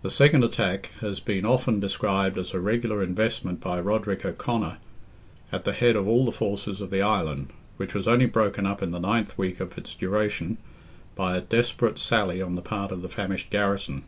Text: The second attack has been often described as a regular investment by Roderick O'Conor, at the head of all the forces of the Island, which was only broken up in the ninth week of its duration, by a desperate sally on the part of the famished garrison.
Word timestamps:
The 0.00 0.08
second 0.08 0.44
attack 0.44 0.92
has 1.02 1.20
been 1.20 1.44
often 1.44 1.78
described 1.78 2.38
as 2.38 2.54
a 2.54 2.58
regular 2.58 3.02
investment 3.02 3.60
by 3.60 3.80
Roderick 3.80 4.24
O'Conor, 4.24 4.78
at 5.52 5.64
the 5.66 5.74
head 5.74 5.94
of 5.94 6.08
all 6.08 6.24
the 6.24 6.32
forces 6.32 6.80
of 6.80 6.88
the 6.88 7.02
Island, 7.02 7.50
which 7.76 7.92
was 7.92 8.08
only 8.08 8.24
broken 8.24 8.64
up 8.64 8.82
in 8.82 8.92
the 8.92 8.98
ninth 8.98 9.36
week 9.36 9.60
of 9.60 9.76
its 9.76 9.94
duration, 9.94 10.56
by 11.14 11.36
a 11.36 11.42
desperate 11.42 11.98
sally 11.98 12.40
on 12.40 12.54
the 12.54 12.62
part 12.62 12.92
of 12.92 13.02
the 13.02 13.10
famished 13.10 13.50
garrison. 13.50 14.04